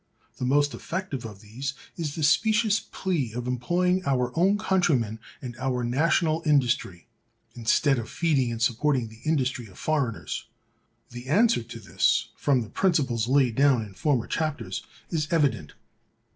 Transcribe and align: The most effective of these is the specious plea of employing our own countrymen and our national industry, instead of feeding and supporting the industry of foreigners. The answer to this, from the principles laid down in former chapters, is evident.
The 0.37 0.45
most 0.45 0.73
effective 0.73 1.25
of 1.25 1.41
these 1.41 1.75
is 1.95 2.15
the 2.15 2.23
specious 2.23 2.79
plea 2.79 3.33
of 3.33 3.45
employing 3.45 4.03
our 4.03 4.31
own 4.35 4.57
countrymen 4.57 5.19
and 5.43 5.55
our 5.59 5.83
national 5.83 6.41
industry, 6.43 7.05
instead 7.53 7.99
of 7.99 8.09
feeding 8.09 8.51
and 8.51 8.59
supporting 8.59 9.09
the 9.09 9.21
industry 9.25 9.67
of 9.67 9.77
foreigners. 9.77 10.45
The 11.11 11.27
answer 11.27 11.61
to 11.61 11.79
this, 11.79 12.29
from 12.35 12.61
the 12.63 12.69
principles 12.69 13.27
laid 13.27 13.53
down 13.53 13.83
in 13.83 13.93
former 13.93 14.25
chapters, 14.25 14.83
is 15.11 15.27
evident. 15.29 15.73